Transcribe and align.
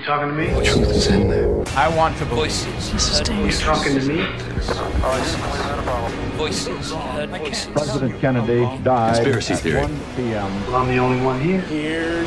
You 0.00 0.06
talking 0.06 0.28
to 0.28 0.34
me? 0.34 0.46
The 0.46 0.62
truth 0.64 0.90
is 0.96 1.06
in 1.08 1.28
there. 1.28 1.62
I 1.76 1.94
want 1.94 2.16
to 2.18 2.24
voices. 2.24 2.90
This 2.90 3.10
is 3.10 3.20
dangerous. 3.20 3.60
You 3.60 3.66
talking 3.66 4.00
to 4.00 4.06
me? 4.08 4.24
Voices. 6.38 6.94
President 7.74 8.18
Kennedy 8.18 8.64
died 8.82 9.16
Conspiracy 9.16 9.52
at 9.52 9.58
theory. 9.60 9.82
1 9.82 10.00
p.m. 10.16 10.66
Well, 10.68 10.76
I'm 10.76 10.88
the 10.88 10.96
only 10.96 11.22
one 11.22 11.38
here. 11.38 12.24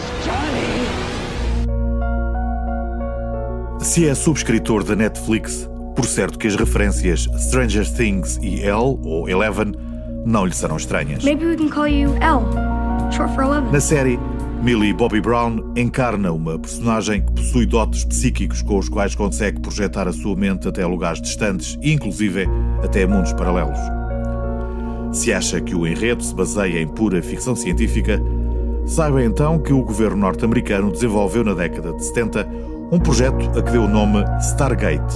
Se 3.79 4.07
é 4.07 4.13
subscritor 4.13 4.83
da 4.83 4.95
Netflix, 4.95 5.67
por 5.95 6.05
certo 6.05 6.37
que 6.37 6.47
as 6.47 6.55
referências 6.55 7.27
Stranger 7.39 7.91
Things 7.91 8.37
e 8.43 8.63
L, 8.63 8.99
ou 9.03 9.27
Eleven, 9.27 9.73
não 10.23 10.45
lhe 10.45 10.53
serão 10.53 10.77
estranhas. 10.77 11.23
Maybe 11.23 11.47
we 11.47 11.57
can 11.57 11.69
call 11.69 11.87
you 11.87 12.15
L, 12.21 12.43
short 13.11 13.33
for 13.33 13.43
11. 13.43 13.71
Na 13.71 13.79
série, 13.79 14.19
Millie 14.63 14.93
Bobby 14.93 15.19
Brown 15.19 15.73
encarna 15.75 16.31
uma 16.31 16.57
personagem 16.57 17.21
que 17.21 17.33
possui 17.33 17.65
dotes 17.65 18.05
psíquicos 18.05 18.61
com 18.61 18.77
os 18.77 18.87
quais 18.87 19.13
consegue 19.13 19.59
projetar 19.59 20.07
a 20.07 20.13
sua 20.13 20.37
mente 20.37 20.69
até 20.69 20.85
lugares 20.85 21.21
distantes 21.21 21.77
e, 21.81 21.91
inclusive, 21.91 22.47
até 22.81 23.05
mundos 23.05 23.33
paralelos. 23.33 23.77
Se 25.11 25.33
acha 25.33 25.59
que 25.59 25.75
o 25.75 25.85
enredo 25.85 26.23
se 26.23 26.33
baseia 26.33 26.79
em 26.79 26.87
pura 26.87 27.21
ficção 27.21 27.57
científica, 27.57 28.21
saiba 28.85 29.21
então 29.21 29.59
que 29.59 29.73
o 29.73 29.83
governo 29.83 30.15
norte-americano 30.15 30.93
desenvolveu 30.93 31.43
na 31.43 31.53
década 31.53 31.91
de 31.91 32.05
70 32.05 32.47
um 32.89 32.99
projeto 32.99 33.59
a 33.59 33.61
que 33.61 33.69
deu 33.69 33.83
o 33.83 33.89
nome 33.89 34.23
Stargate 34.39 35.13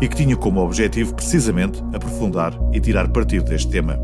e 0.00 0.08
que 0.08 0.16
tinha 0.16 0.36
como 0.36 0.64
objetivo 0.64 1.14
precisamente 1.14 1.84
aprofundar 1.92 2.58
e 2.72 2.80
tirar 2.80 3.08
partido 3.08 3.44
deste 3.44 3.70
tema. 3.70 4.00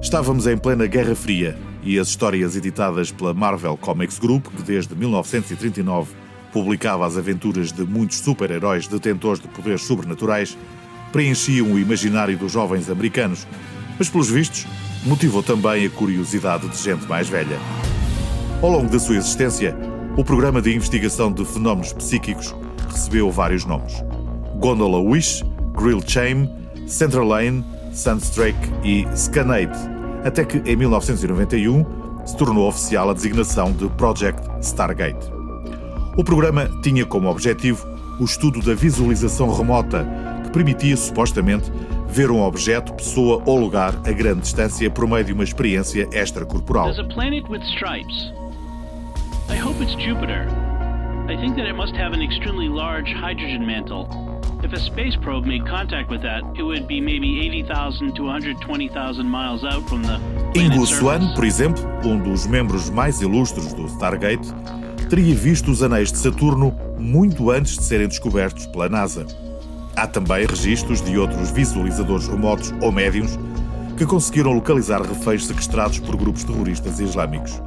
Estávamos 0.00 0.46
em 0.46 0.56
plena 0.56 0.86
Guerra 0.86 1.16
Fria 1.16 1.56
e 1.86 2.00
as 2.00 2.08
histórias 2.08 2.56
editadas 2.56 3.12
pela 3.12 3.32
Marvel 3.32 3.76
Comics 3.76 4.18
Group, 4.18 4.48
que 4.48 4.62
desde 4.62 4.92
1939 4.96 6.12
publicava 6.52 7.06
as 7.06 7.16
aventuras 7.16 7.70
de 7.70 7.84
muitos 7.84 8.18
super-heróis 8.18 8.88
detentores 8.88 9.40
de 9.40 9.46
poderes 9.46 9.82
sobrenaturais, 9.82 10.58
preenchiam 11.12 11.72
o 11.72 11.78
imaginário 11.78 12.36
dos 12.36 12.50
jovens 12.50 12.90
americanos, 12.90 13.46
mas 13.96 14.08
pelos 14.10 14.28
vistos 14.28 14.66
motivou 15.04 15.44
também 15.44 15.86
a 15.86 15.90
curiosidade 15.90 16.68
de 16.68 16.76
gente 16.76 17.06
mais 17.06 17.28
velha. 17.28 17.58
Ao 18.60 18.68
longo 18.68 18.90
da 18.90 18.98
sua 18.98 19.16
existência, 19.16 19.76
o 20.16 20.24
programa 20.24 20.60
de 20.60 20.74
investigação 20.74 21.30
de 21.30 21.44
fenómenos 21.44 21.92
psíquicos 21.92 22.52
recebeu 22.90 23.30
vários 23.30 23.64
nomes: 23.64 24.02
Gondola 24.58 24.98
Wish, 24.98 25.44
Grill 25.74 26.02
Chain, 26.04 26.50
Central 26.88 27.28
Lane, 27.28 27.64
Sunstrake 27.92 28.58
e 28.82 29.06
Scanate, 29.16 29.95
até 30.26 30.44
que 30.44 30.58
em 30.70 30.76
1991 30.76 32.26
se 32.26 32.36
tornou 32.36 32.68
oficial 32.68 33.10
a 33.10 33.14
designação 33.14 33.72
de 33.72 33.88
Project 33.90 34.42
Stargate. 34.60 35.30
O 36.16 36.24
programa 36.24 36.68
tinha 36.82 37.06
como 37.06 37.28
objetivo 37.28 37.86
o 38.18 38.24
estudo 38.24 38.60
da 38.60 38.74
visualização 38.74 39.54
remota, 39.54 40.06
que 40.42 40.50
permitia 40.50 40.96
supostamente 40.96 41.70
ver 42.08 42.30
um 42.30 42.42
objeto, 42.42 42.92
pessoa 42.94 43.42
ou 43.46 43.58
lugar 43.58 43.94
a 44.04 44.12
grande 44.12 44.40
distância 44.40 44.90
por 44.90 45.06
meio 45.06 45.24
de 45.24 45.32
uma 45.32 45.44
experiência 45.44 46.08
extracorporal. 46.12 46.88
Jupiter. 49.92 50.46
If 54.62 54.72
a 54.72 54.80
space 54.80 55.16
probe 55.16 55.46
made 55.46 55.66
contact 55.68 56.10
with 56.10 56.22
that, 56.22 56.42
it 56.56 56.62
would 56.62 56.86
be 56.86 57.00
maybe 57.00 57.40
80,000 57.40 58.14
to 58.14 58.24
120,000 58.24 59.28
miles 59.28 59.64
out 59.64 59.88
from 59.88 60.02
the 60.02 60.18
Ingo 60.58 60.86
Swan, 60.86 61.34
por 61.34 61.44
exemplo, 61.44 61.82
um 62.04 62.18
dos 62.18 62.46
membros 62.46 62.88
mais 62.90 63.20
ilustres 63.20 63.74
do 63.74 63.86
Stargate, 63.86 64.48
teria 65.08 65.34
visto 65.34 65.70
os 65.70 65.82
anéis 65.82 66.10
de 66.10 66.18
Saturno 66.18 66.74
muito 66.98 67.50
antes 67.50 67.76
de 67.76 67.84
serem 67.84 68.08
descobertos 68.08 68.66
pela 68.66 68.88
NASA. 68.88 69.26
Há 69.94 70.06
também 70.06 70.46
registros 70.46 71.02
de 71.02 71.16
outros 71.18 71.50
visualizadores 71.50 72.26
remotos 72.26 72.72
ou 72.80 72.90
médiums 72.90 73.38
que 73.96 74.04
conseguiram 74.04 74.52
localizar 74.52 75.00
reféns 75.02 75.46
sequestrados 75.46 75.98
por 76.00 76.16
grupos 76.16 76.44
terroristas 76.44 76.98
islâmicos. 76.98 77.60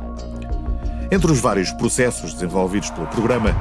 Entre 1.12 1.32
os 1.32 1.40
vários 1.40 1.72
processos 1.72 2.34
desenvolvidos 2.34 2.92
pelo 2.92 3.08
programa, 3.08 3.56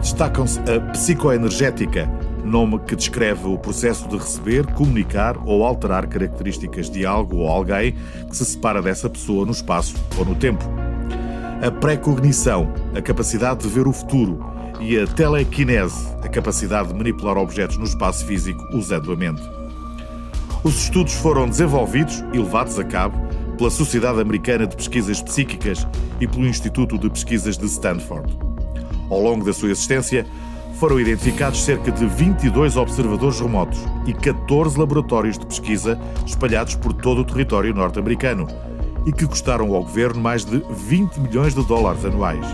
destacam-se 0.00 0.58
a 0.60 0.80
psicoenergética, 0.92 2.08
nome 2.46 2.78
que 2.80 2.96
descreve 2.96 3.46
o 3.46 3.58
processo 3.58 4.08
de 4.08 4.16
receber, 4.16 4.66
comunicar 4.72 5.36
ou 5.44 5.64
alterar 5.64 6.06
características 6.06 6.88
de 6.88 7.04
algo 7.04 7.38
ou 7.38 7.48
alguém 7.48 7.94
que 8.28 8.36
se 8.36 8.44
separa 8.44 8.80
dessa 8.80 9.10
pessoa 9.10 9.44
no 9.44 9.52
espaço 9.52 9.94
ou 10.16 10.24
no 10.24 10.34
tempo. 10.34 10.64
A 11.62 11.70
precognição, 11.70 12.72
a 12.94 13.02
capacidade 13.02 13.60
de 13.60 13.68
ver 13.68 13.86
o 13.86 13.92
futuro, 13.92 14.38
e 14.80 14.98
a 14.98 15.06
telequinese, 15.06 16.06
a 16.22 16.28
capacidade 16.28 16.88
de 16.88 16.94
manipular 16.94 17.36
objetos 17.38 17.76
no 17.78 17.84
espaço 17.84 18.24
físico 18.26 18.62
usando 18.76 19.12
a 19.12 19.16
mente. 19.16 19.42
Os 20.62 20.82
estudos 20.82 21.14
foram 21.14 21.48
desenvolvidos 21.48 22.24
e 22.32 22.38
levados 22.38 22.78
a 22.78 22.84
cabo 22.84 23.16
pela 23.56 23.70
Sociedade 23.70 24.20
Americana 24.20 24.66
de 24.66 24.76
Pesquisas 24.76 25.22
Psíquicas 25.22 25.86
e 26.20 26.26
pelo 26.26 26.46
Instituto 26.46 26.98
de 26.98 27.08
Pesquisas 27.08 27.56
de 27.56 27.66
Stanford. 27.66 28.36
Ao 29.10 29.20
longo 29.20 29.44
da 29.44 29.52
sua 29.52 29.70
existência, 29.70 30.26
foram 30.78 31.00
identificados 31.00 31.64
cerca 31.64 31.90
de 31.90 32.06
22 32.06 32.76
observadores 32.76 33.40
remotos 33.40 33.78
e 34.06 34.12
14 34.12 34.78
laboratórios 34.78 35.38
de 35.38 35.46
pesquisa 35.46 35.98
espalhados 36.26 36.74
por 36.74 36.92
todo 36.92 37.22
o 37.22 37.24
território 37.24 37.74
norte-americano 37.74 38.46
e 39.06 39.12
que 39.12 39.26
custaram 39.26 39.74
ao 39.74 39.82
governo 39.82 40.20
mais 40.20 40.44
de 40.44 40.62
20 40.68 41.20
milhões 41.20 41.54
de 41.54 41.64
dólares 41.64 42.04
anuais. 42.04 42.46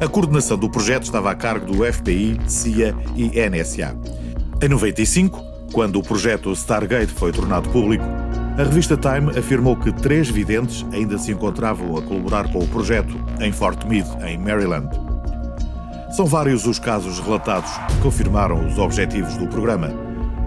A 0.00 0.08
coordenação 0.08 0.56
do 0.56 0.70
projeto 0.70 1.04
estava 1.04 1.30
a 1.30 1.34
cargo 1.34 1.66
do 1.66 1.92
FBI, 1.92 2.38
CIA 2.46 2.94
e 3.16 3.30
NSA. 3.48 3.96
Em 4.60 4.68
95, 4.68 5.42
quando 5.72 5.98
o 5.98 6.02
projeto 6.02 6.52
Stargate 6.52 7.12
foi 7.12 7.32
tornado 7.32 7.68
público, 7.68 8.04
a 8.56 8.62
revista 8.62 8.96
Time 8.96 9.38
afirmou 9.38 9.76
que 9.76 9.92
três 9.92 10.28
videntes 10.28 10.84
ainda 10.92 11.18
se 11.18 11.30
encontravam 11.30 11.96
a 11.96 12.02
colaborar 12.02 12.50
com 12.52 12.58
o 12.58 12.68
projeto 12.68 13.14
em 13.40 13.52
Fort 13.52 13.84
Meade, 13.84 14.10
em 14.24 14.38
Maryland. 14.38 15.07
São 16.10 16.24
vários 16.24 16.66
os 16.66 16.78
casos 16.78 17.20
relatados 17.20 17.70
que 17.88 18.00
confirmaram 18.00 18.66
os 18.66 18.78
objetivos 18.78 19.36
do 19.36 19.46
programa. 19.46 19.92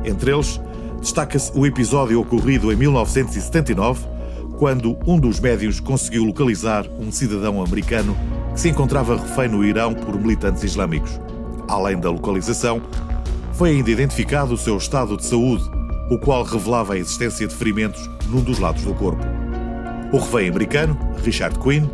Entre 0.04 0.32
eles, 0.32 0.60
destaca-se 1.00 1.52
o 1.56 1.68
episódio 1.68 2.20
ocorrido 2.20 2.74
em 2.74 2.76
1979, 2.76 4.08
quando 4.58 4.98
um 5.06 5.20
dos 5.20 5.40
médios 5.40 5.80
conseguiu 5.80 6.24
localizar 6.24 6.88
um 7.00 7.12
cidadão 7.12 7.64
americano 7.64 8.18
que 8.54 8.60
se 8.60 8.70
encontrava 8.70 9.16
refém 9.16 9.50
no 9.50 9.64
Irão 9.64 9.94
por 9.94 10.20
militantes 10.20 10.64
islâmicos. 10.64 11.20
Além 11.68 12.00
da 12.00 12.10
localização, 12.10 12.82
foi 13.54 13.70
ainda 13.70 13.92
identificado 13.92 14.56
o 14.56 14.58
seu 14.58 14.76
estado 14.78 15.16
de 15.16 15.26
saúde, 15.26 15.64
o 16.10 16.18
qual 16.18 16.44
revelava 16.44 16.94
a 16.94 16.98
existência 16.98 17.48
de 17.48 17.54
ferimentos 17.54 18.10
num 18.28 18.42
dos 18.42 18.58
lados 18.58 18.84
do 18.84 18.96
corpo. 18.96 19.24
O 20.12 20.18
refém 20.18 20.50
americano, 20.50 20.98
Richard 21.24 21.58
Quinn, 21.60 21.88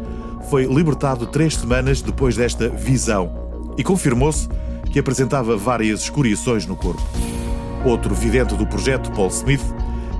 foi 0.49 0.65
libertado 0.65 1.27
três 1.27 1.55
semanas 1.55 2.01
depois 2.01 2.37
desta 2.37 2.69
visão 2.69 3.46
e 3.77 3.83
confirmou-se 3.83 4.49
que 4.91 4.99
apresentava 4.99 5.55
várias 5.55 6.01
escoriações 6.01 6.65
no 6.65 6.75
corpo. 6.75 7.01
Outro 7.85 8.15
vidente 8.15 8.55
do 8.55 8.65
projeto, 8.65 9.11
Paul 9.11 9.27
Smith, 9.27 9.63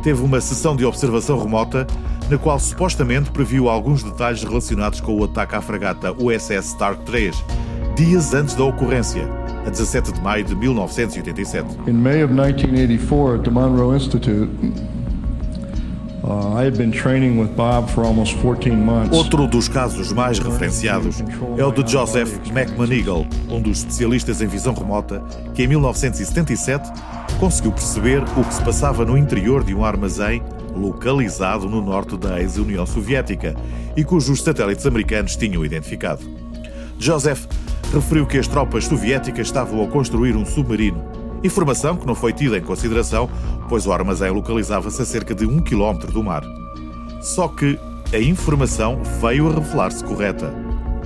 teve 0.04 0.22
uma 0.22 0.40
sessão 0.40 0.76
de 0.76 0.86
observação 0.86 1.40
remota 1.40 1.88
na 2.30 2.38
qual 2.38 2.60
supostamente 2.60 3.32
previu 3.32 3.70
alguns 3.70 4.04
detalhes 4.04 4.44
relacionados 4.44 5.00
com 5.00 5.18
o 5.18 5.24
ataque 5.24 5.56
à 5.56 5.62
fragata 5.62 6.14
USS 6.14 6.68
Stark 6.68 7.02
III, 7.12 7.32
dias 7.96 8.34
antes 8.34 8.54
da 8.54 8.66
ocorrência, 8.66 9.28
a 9.66 9.70
17 9.70 10.12
de 10.14 10.22
maio 10.22 10.44
de 10.44 10.56
1987. 10.56 11.78
In 11.88 11.94
May 11.94 12.24
of 12.24 12.34
1984 12.34 13.36
at 13.36 13.44
the 13.44 13.50
Monroe 13.50 13.96
Institute, 13.96 14.50
Outro 19.16 19.48
dos 19.48 19.70
casos 19.70 20.12
mais 20.12 20.40
referenciados 20.40 21.24
é 21.58 21.64
o 21.64 21.72
de 21.72 21.90
Joseph 21.90 22.38
McManigal, 22.50 23.26
um 23.50 23.62
dos 23.62 23.80
especialistas 23.80 24.42
em 24.42 24.48
visão 24.48 24.74
remota 24.74 25.24
que 25.54 25.64
em 25.64 25.68
1977 25.68 26.92
conseguiu 27.40 27.72
perceber 27.72 28.22
o 28.36 28.44
que 28.44 28.54
se 28.54 28.62
passava 28.62 29.06
no 29.06 29.18
interior 29.18 29.64
de 29.64 29.74
um 29.74 29.86
armazém 29.86 30.44
localizado 30.76 31.70
no 31.70 31.82
norte 31.82 32.18
da 32.18 32.42
ex-União 32.42 32.86
Soviética 32.86 33.56
e 33.96 34.04
cujos 34.04 34.44
satélites 34.44 34.86
americanos 34.86 35.38
tinham 35.38 35.64
identificado. 35.64 36.22
Joseph 37.00 37.46
referiu 37.94 38.26
que 38.26 38.38
as 38.38 38.48
tropas 38.48 38.86
soviéticas 38.86 39.48
estavam 39.48 39.82
a 39.82 39.88
construir 39.88 40.36
um 40.36 40.46
submarino, 40.46 41.02
informação 41.44 41.96
que 41.96 42.06
não 42.06 42.16
foi 42.16 42.34
tida 42.34 42.58
em 42.58 42.62
consideração, 42.62 43.30
pois 43.70 43.86
o 43.86 43.92
armazém 43.92 44.32
localizava-se 44.32 45.02
a 45.02 45.06
cerca 45.06 45.36
de 45.36 45.46
um 45.46 45.60
quilómetro 45.60 46.12
do 46.12 46.24
mar. 46.24 46.44
Só 47.22 47.48
que 47.48 47.80
a 48.14 48.20
informação 48.20 49.02
veio 49.20 49.48
a 49.48 49.54
revelar-se 49.54 50.04
correta. 50.04 50.54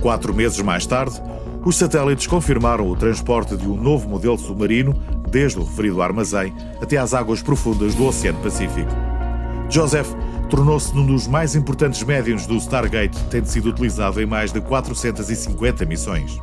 Quatro 0.00 0.34
meses 0.34 0.60
mais 0.60 0.86
tarde, 0.86 1.20
os 1.64 1.76
satélites 1.76 2.26
confirmaram 2.26 2.88
o 2.88 2.96
transporte 2.96 3.56
de 3.56 3.68
um 3.68 3.76
novo 3.76 4.08
modelo 4.08 4.38
submarino 4.38 4.94
desde 5.30 5.58
o 5.58 5.64
referido 5.64 6.02
armazém 6.02 6.52
até 6.80 6.96
às 6.96 7.14
águas 7.14 7.42
profundas 7.42 7.94
do 7.94 8.04
Oceano 8.04 8.38
Pacífico. 8.40 8.90
Joseph 9.68 10.12
tornou-se 10.50 10.94
num 10.94 11.06
dos 11.06 11.26
mais 11.26 11.54
importantes 11.54 12.02
médiums 12.02 12.46
do 12.46 12.56
Stargate, 12.56 13.18
tendo 13.30 13.46
sido 13.46 13.70
utilizado 13.70 14.20
em 14.20 14.26
mais 14.26 14.52
de 14.52 14.60
450 14.60 15.86
missões. 15.86 16.38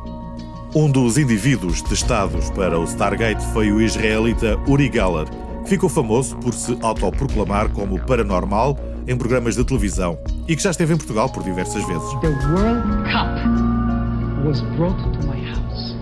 Um 0.72 0.88
dos 0.88 1.18
indivíduos 1.18 1.82
testados 1.82 2.48
para 2.50 2.78
o 2.78 2.84
Stargate 2.84 3.44
foi 3.46 3.72
o 3.72 3.80
israelita 3.80 4.56
Uri 4.68 4.88
Geller, 4.92 5.26
que 5.64 5.70
ficou 5.70 5.88
famoso 5.88 6.36
por 6.36 6.54
se 6.54 6.78
autoproclamar 6.80 7.68
como 7.70 7.98
paranormal 7.98 8.78
em 9.08 9.16
programas 9.16 9.56
de 9.56 9.64
televisão 9.64 10.16
e 10.46 10.54
que 10.54 10.62
já 10.62 10.70
esteve 10.70 10.94
em 10.94 10.96
Portugal 10.96 11.28
por 11.28 11.42
diversas 11.42 11.84
vezes. 11.88 12.08
The 12.20 12.28
World 12.28 12.82
Cup 13.10 14.46
was 14.46 14.60
brought 14.76 14.96
to 15.02 15.26
my 15.26 15.44
house 15.50 15.96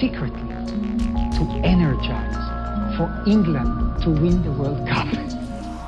secretly 0.00 0.48
to 1.36 1.44
energize 1.64 2.96
for 2.96 3.08
England 3.24 4.02
to 4.02 4.10
win 4.10 4.42
the 4.42 4.48
World 4.48 4.80
Cup. 4.90 5.06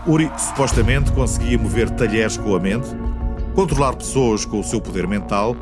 Uri 0.06 0.30
supostamente 0.38 1.10
conseguia 1.10 1.58
mover 1.58 1.90
talheres 1.90 2.36
com 2.36 2.54
a 2.54 2.60
mente, 2.60 2.90
controlar 3.56 3.96
pessoas 3.96 4.44
com 4.44 4.60
o 4.60 4.64
seu 4.64 4.80
poder 4.80 5.08
mental 5.08 5.56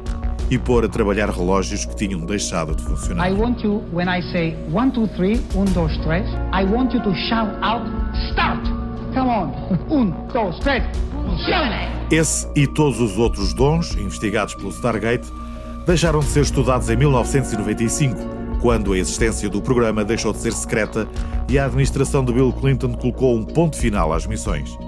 e 0.50 0.58
pôr 0.58 0.84
a 0.84 0.88
trabalhar 0.88 1.28
relógios 1.30 1.84
que 1.84 1.94
tinham 1.94 2.20
deixado 2.20 2.74
de 2.74 2.82
funcionar. 2.82 3.28
I 3.28 3.34
want 3.34 3.62
you, 3.62 3.82
when 3.92 4.08
I 4.08 4.22
say 4.32 4.56
one, 4.72 4.90
two, 4.90 5.06
three, 5.16 5.40
um, 5.54 5.64
dois, 5.66 5.96
três, 5.98 6.26
I 6.52 6.64
want 6.64 6.94
you 6.94 7.02
to 7.02 7.14
shout 7.28 7.50
out, 7.62 7.86
start! 8.30 8.62
Come 9.14 9.30
on! 9.30 9.52
Um, 9.90 10.10
dois, 10.32 10.58
três, 10.60 10.84
shout! 11.46 11.88
Esse 12.10 12.48
e 12.56 12.66
todos 12.66 13.00
os 13.00 13.18
outros 13.18 13.52
dons 13.52 13.94
investigados 13.96 14.54
pelo 14.54 14.70
Stargate 14.70 15.30
deixaram 15.86 16.20
de 16.20 16.26
ser 16.26 16.40
estudados 16.40 16.88
em 16.88 16.96
1995, 16.96 18.16
quando 18.60 18.92
a 18.92 18.98
existência 18.98 19.48
do 19.48 19.60
programa 19.60 20.04
deixou 20.04 20.32
de 20.32 20.38
ser 20.38 20.52
secreta 20.52 21.06
e 21.48 21.58
a 21.58 21.66
administração 21.66 22.24
de 22.24 22.32
Bill 22.32 22.52
Clinton 22.52 22.92
colocou 22.92 23.36
um 23.36 23.44
ponto 23.44 23.76
final 23.76 24.12
às 24.12 24.26
missões. 24.26 24.78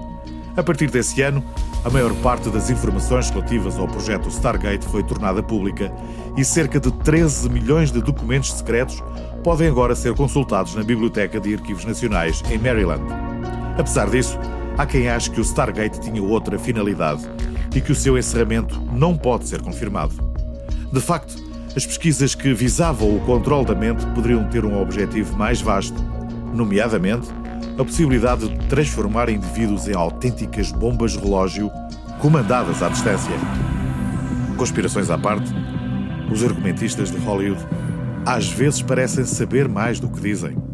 A 0.55 0.63
partir 0.63 0.89
desse 0.89 1.21
ano, 1.21 1.43
a 1.83 1.89
maior 1.89 2.13
parte 2.15 2.49
das 2.49 2.69
informações 2.69 3.29
relativas 3.31 3.77
ao 3.77 3.87
projeto 3.87 4.29
Stargate 4.29 4.85
foi 4.85 5.03
tornada 5.03 5.41
pública 5.41 5.91
e 6.37 6.45
cerca 6.45 6.79
de 6.79 6.91
13 6.91 7.49
milhões 7.49 7.91
de 7.91 8.01
documentos 8.01 8.51
secretos 8.53 9.01
podem 9.43 9.67
agora 9.67 9.95
ser 9.95 10.13
consultados 10.13 10.75
na 10.75 10.83
Biblioteca 10.83 11.39
de 11.39 11.55
Arquivos 11.55 11.83
Nacionais 11.83 12.43
em 12.51 12.59
Maryland. 12.59 13.03
Apesar 13.77 14.09
disso, 14.09 14.37
há 14.77 14.85
quem 14.85 15.09
ache 15.09 15.31
que 15.31 15.39
o 15.39 15.43
Stargate 15.43 15.99
tinha 15.99 16.21
outra 16.21 16.59
finalidade 16.59 17.27
e 17.75 17.81
que 17.81 17.91
o 17.91 17.95
seu 17.95 18.15
encerramento 18.15 18.79
não 18.93 19.17
pode 19.17 19.47
ser 19.47 19.61
confirmado. 19.61 20.13
De 20.93 21.01
facto, 21.01 21.35
as 21.75 21.85
pesquisas 21.85 22.35
que 22.35 22.53
visavam 22.53 23.15
o 23.15 23.21
controle 23.21 23.65
da 23.65 23.73
mente 23.73 24.05
poderiam 24.07 24.47
ter 24.49 24.63
um 24.65 24.79
objetivo 24.79 25.35
mais 25.35 25.61
vasto, 25.61 25.99
nomeadamente 26.53 27.27
a 27.77 27.83
possibilidade 27.83 28.47
de 28.47 28.67
transformar 28.67 29.29
indivíduos 29.29 29.87
em 29.87 29.95
autênticas 29.95 30.71
bombas 30.71 31.15
relógio 31.15 31.71
comandadas 32.19 32.83
à 32.83 32.89
distância. 32.89 33.33
Conspirações 34.57 35.09
à 35.09 35.17
parte, 35.17 35.51
os 36.31 36.43
argumentistas 36.43 37.11
de 37.11 37.17
Hollywood 37.17 37.65
às 38.25 38.47
vezes 38.49 38.81
parecem 38.81 39.25
saber 39.25 39.67
mais 39.67 39.99
do 39.99 40.09
que 40.09 40.21
dizem. 40.21 40.70